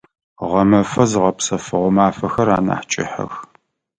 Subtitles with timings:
[0.49, 3.33] Гъэмэфэ зыгъэпсэфыгъо мафэхэр анахь кӏыхьэх.